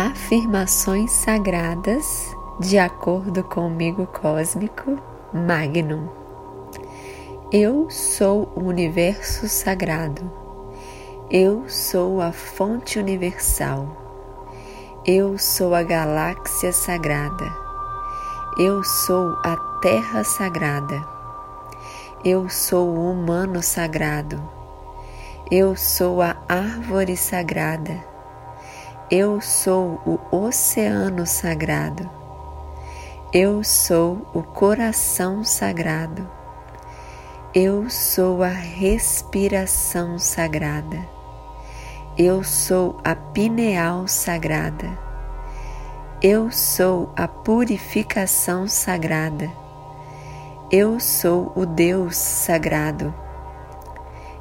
[0.00, 4.96] Afirmações sagradas de acordo com o cósmico
[5.34, 6.06] Magnum.
[7.50, 10.30] Eu sou o universo sagrado.
[11.28, 13.88] Eu sou a fonte universal.
[15.04, 17.52] Eu sou a galáxia sagrada.
[18.56, 21.04] Eu sou a terra sagrada.
[22.24, 24.40] Eu sou o humano sagrado.
[25.50, 28.17] Eu sou a árvore sagrada.
[29.10, 32.10] Eu sou o oceano sagrado.
[33.32, 36.28] Eu sou o coração sagrado.
[37.54, 41.08] Eu sou a respiração sagrada.
[42.18, 44.98] Eu sou a pineal sagrada.
[46.20, 49.50] Eu sou a purificação sagrada.
[50.70, 53.14] Eu sou o Deus sagrado.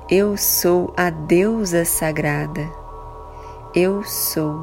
[0.09, 2.69] Eu sou a deusa sagrada.
[3.79, 4.59] Eu sou.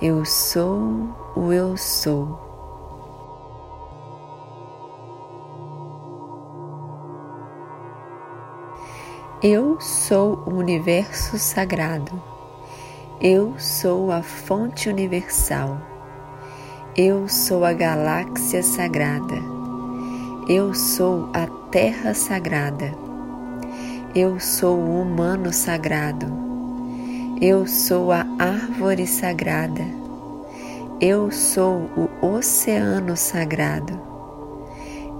[0.00, 1.06] Eu sou
[1.36, 2.40] o eu sou.
[9.42, 12.18] Eu sou o universo sagrado.
[13.20, 15.76] Eu sou a fonte universal.
[16.96, 19.36] Eu sou a galáxia sagrada.
[20.48, 22.94] Eu sou a terra sagrada.
[24.14, 26.41] Eu sou o humano sagrado.
[27.44, 29.84] Eu sou a árvore sagrada.
[31.00, 34.00] Eu sou o oceano sagrado.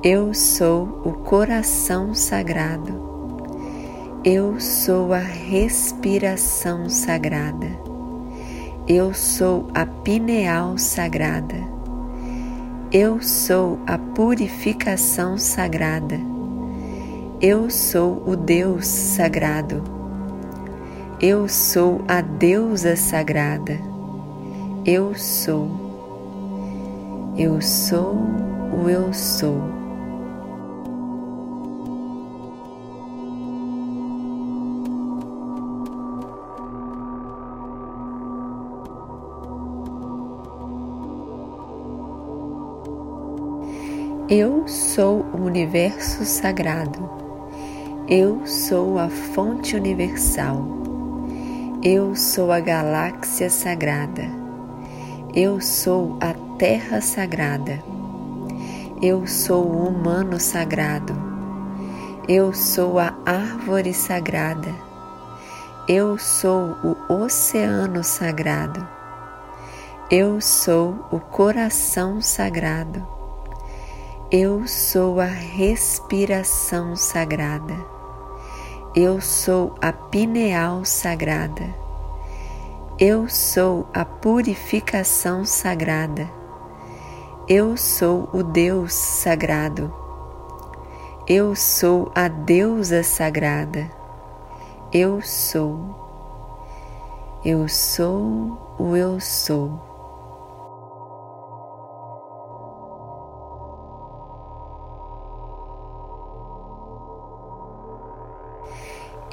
[0.04, 2.92] Eu sou o coração sagrado.
[4.22, 7.76] Eu sou a respiração sagrada.
[8.86, 11.56] Eu sou a pineal sagrada.
[12.92, 16.20] Eu sou a purificação sagrada.
[17.40, 20.01] Eu sou o Deus sagrado.
[21.24, 23.78] Eu sou a deusa sagrada.
[24.84, 25.70] Eu sou.
[27.38, 28.16] Eu sou
[28.72, 29.56] o eu sou.
[44.28, 47.08] Eu sou o universo sagrado.
[48.08, 50.91] Eu sou a fonte universal.
[51.84, 54.30] Eu sou a galáxia sagrada.
[55.34, 57.82] Eu sou a terra sagrada.
[59.02, 61.12] Eu sou o humano sagrado.
[62.28, 64.72] Eu sou a árvore sagrada.
[65.88, 68.86] Eu sou o oceano sagrado.
[70.08, 73.04] Eu sou o coração sagrado.
[74.30, 77.91] Eu sou a respiração sagrada.
[78.94, 81.74] Eu sou a pineal sagrada.
[82.98, 86.30] Eu sou a purificação sagrada.
[87.48, 89.90] Eu sou o Deus sagrado.
[91.26, 93.90] Eu sou a deusa sagrada.
[94.92, 95.80] Eu sou.
[97.42, 99.91] Eu sou o eu sou.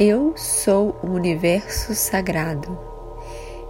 [0.02, 2.80] Eu sou o universo sagrado.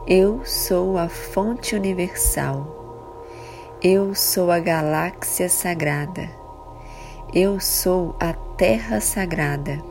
[0.05, 3.25] Eu sou a fonte universal.
[3.81, 6.29] Eu sou a galáxia sagrada.
[7.33, 9.83] Eu sou a terra sagrada.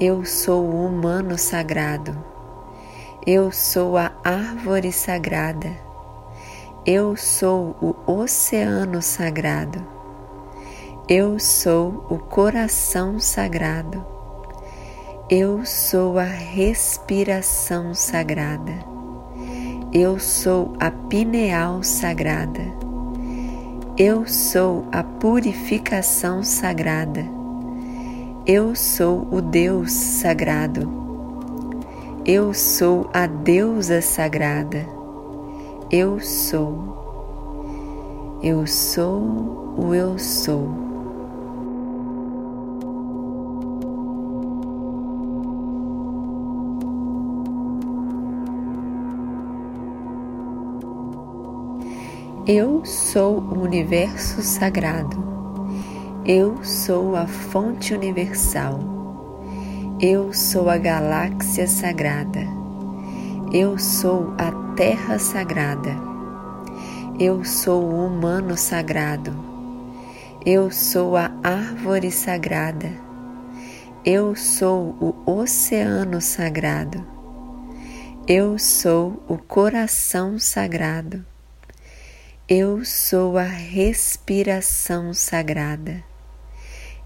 [0.00, 2.16] Eu sou o humano sagrado.
[3.26, 5.76] Eu sou a árvore sagrada.
[6.86, 9.86] Eu sou o oceano sagrado.
[11.06, 14.17] Eu sou o coração sagrado.
[15.30, 18.72] Eu sou a respiração sagrada.
[19.92, 22.62] Eu sou a pineal sagrada.
[23.98, 27.26] Eu sou a purificação sagrada.
[28.46, 30.90] Eu sou o Deus sagrado.
[32.24, 34.86] Eu sou a deusa sagrada.
[35.90, 38.38] Eu sou.
[38.42, 40.87] Eu sou o eu sou.
[52.50, 55.22] Eu sou o universo sagrado.
[56.24, 58.80] Eu sou a fonte universal.
[60.00, 62.40] Eu sou a galáxia sagrada.
[63.52, 65.94] Eu sou a terra sagrada.
[67.20, 69.36] Eu sou o humano sagrado.
[70.42, 72.90] Eu sou a árvore sagrada.
[74.02, 77.06] Eu sou o oceano sagrado.
[78.26, 81.27] Eu sou o coração sagrado.
[82.50, 86.02] Eu sou a respiração sagrada.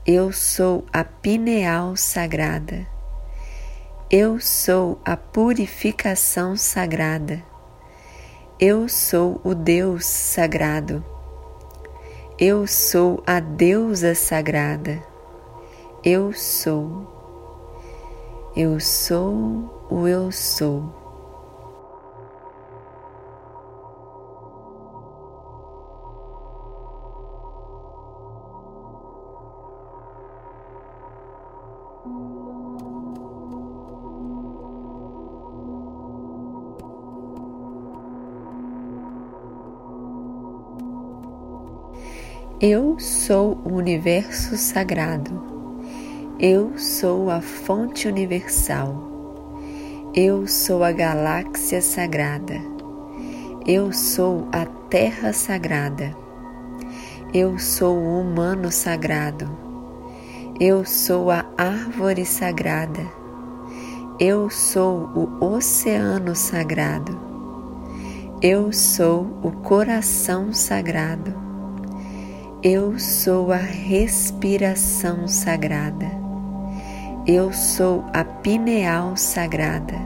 [0.06, 2.86] Eu sou a pineal sagrada.
[4.08, 7.42] Eu sou a purificação sagrada.
[8.60, 11.04] Eu sou o Deus sagrado.
[12.38, 15.02] Eu sou a deusa sagrada.
[16.04, 17.82] Eu sou.
[18.54, 21.01] Eu sou o eu sou.
[42.64, 45.42] Eu sou o universo sagrado.
[46.38, 49.10] Eu sou a fonte universal.
[50.14, 52.54] Eu sou a galáxia sagrada.
[53.66, 56.14] Eu sou a terra sagrada.
[57.34, 59.50] Eu sou o humano sagrado.
[60.60, 63.04] Eu sou a árvore sagrada.
[64.20, 67.18] Eu sou o oceano sagrado.
[68.40, 71.51] Eu sou o coração sagrado.
[72.64, 76.06] Eu sou a respiração sagrada.
[77.26, 79.96] Eu sou a pineal sagrada.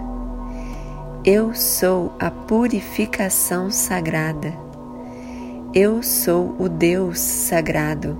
[1.22, 4.54] Eu sou a purificação sagrada.
[5.74, 8.18] Eu sou o Deus sagrado.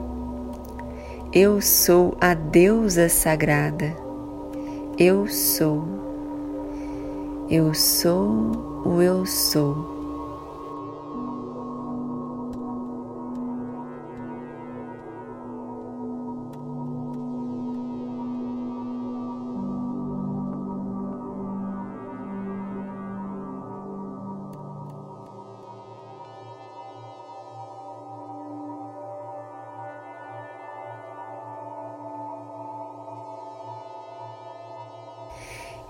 [1.33, 3.97] Eu sou a deusa sagrada.
[4.99, 5.83] Eu sou.
[7.49, 9.96] Eu sou o eu sou.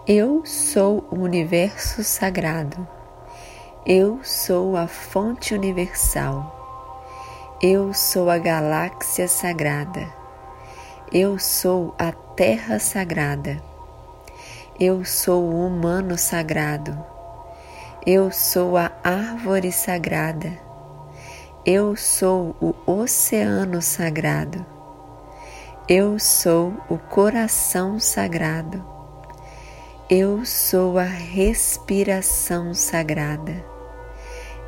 [0.08, 2.86] Eu sou o universo sagrado.
[3.84, 7.58] Eu sou a fonte universal.
[7.60, 10.06] Eu sou a galáxia sagrada.
[11.12, 13.60] Eu sou a terra sagrada.
[14.78, 16.96] Eu sou o humano sagrado.
[18.06, 20.56] Eu sou a árvore sagrada.
[21.64, 24.64] Eu sou o oceano sagrado.
[25.88, 28.95] Eu sou o coração sagrado.
[30.08, 33.64] Eu sou a respiração sagrada.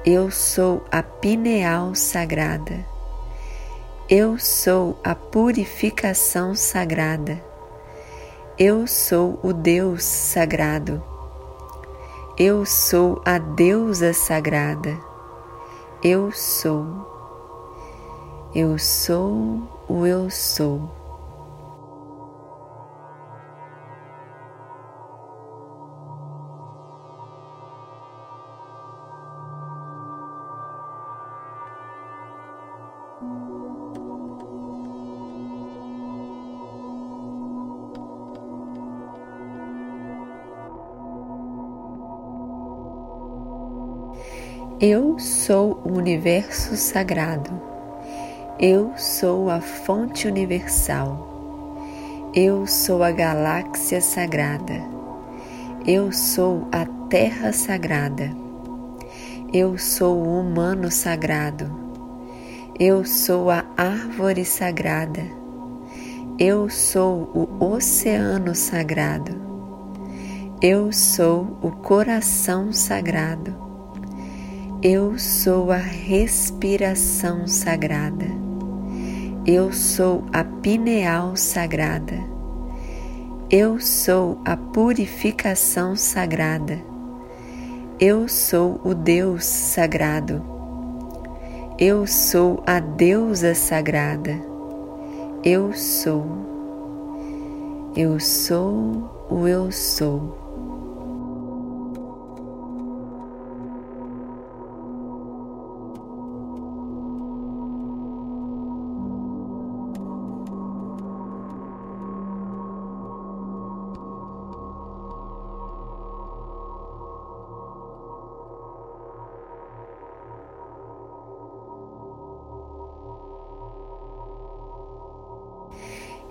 [0.05, 2.85] Eu sou a pineal sagrada.
[4.09, 7.41] Eu sou a purificação sagrada.
[8.59, 11.01] Eu sou o Deus sagrado.
[12.37, 14.99] Eu sou a deusa sagrada.
[16.03, 16.85] Eu sou.
[18.53, 20.98] Eu sou o eu sou.
[44.81, 47.51] Eu sou o universo sagrado.
[48.61, 52.31] Eu sou a fonte universal.
[52.33, 54.81] Eu sou a galáxia sagrada.
[55.85, 58.31] Eu sou a terra sagrada.
[59.53, 61.69] Eu sou o humano sagrado.
[62.79, 65.25] Eu sou a árvore sagrada.
[66.39, 69.35] Eu sou o oceano sagrado.
[70.63, 73.68] Eu sou o coração sagrado.
[74.81, 78.27] Eu sou a respiração sagrada.
[79.45, 82.15] Eu sou a pineal sagrada.
[83.51, 86.81] Eu sou a purificação sagrada.
[87.99, 90.45] Eu sou o Deus sagrado.
[91.77, 94.41] Eu sou a deusa sagrada.
[95.43, 96.25] Eu sou.
[97.97, 100.38] Eu sou o eu sou.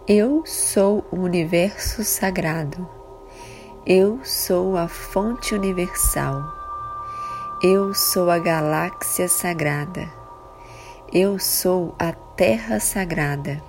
[0.09, 2.87] Eu sou o universo sagrado.
[3.85, 6.43] Eu sou a fonte universal.
[7.61, 10.09] Eu sou a galáxia sagrada.
[11.11, 13.61] Eu sou a terra sagrada.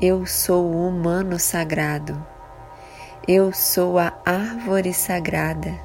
[0.00, 2.18] Eu sou o humano sagrado.
[3.28, 5.78] Eu sou a árvore sagrada.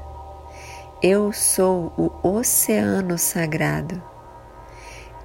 [1.01, 4.01] Eu sou o oceano sagrado.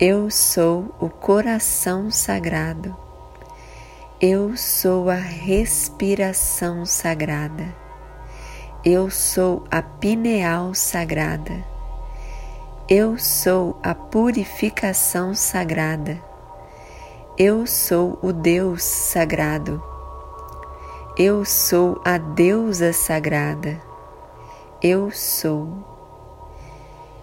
[0.00, 3.07] Eu sou o coração sagrado.
[4.20, 7.72] Eu sou a respiração sagrada.
[8.84, 11.64] Eu sou a pineal sagrada.
[12.88, 16.20] Eu sou a purificação sagrada.
[17.38, 19.80] Eu sou o Deus sagrado.
[21.16, 23.80] Eu sou a deusa sagrada.
[24.82, 25.68] Eu sou.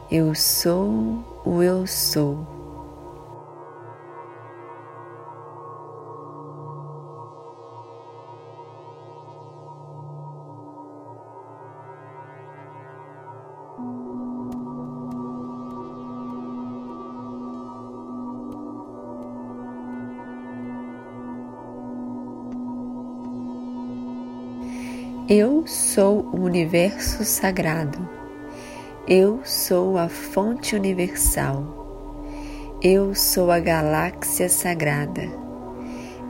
[0.09, 2.64] Eu sou o eu sou.
[25.27, 28.07] Eu sou o universo sagrado.
[29.07, 32.77] Eu sou a fonte universal.
[32.79, 35.23] Eu sou a galáxia sagrada.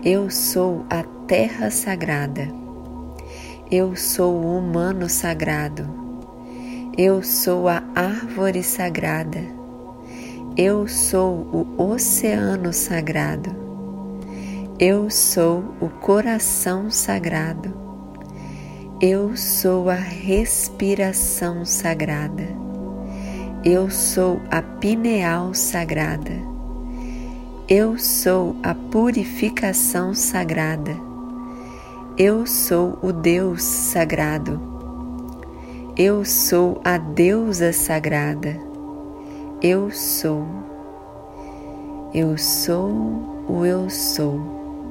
[0.02, 2.48] Eu sou a terra sagrada.
[3.70, 5.86] Eu sou o humano sagrado.
[6.98, 9.44] Eu sou a árvore sagrada.
[10.56, 13.54] Eu sou o oceano sagrado.
[14.80, 17.85] Eu sou o coração sagrado.
[19.02, 22.48] Eu sou a respiração sagrada.
[23.62, 26.32] Eu sou a pineal sagrada.
[27.68, 30.96] Eu sou a purificação sagrada.
[32.18, 34.62] Eu sou o Deus sagrado.
[35.98, 38.58] Eu sou a deusa sagrada.
[39.62, 40.48] Eu sou.
[42.14, 44.55] Eu sou o eu sou.